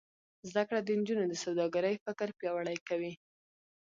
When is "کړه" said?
0.67-0.79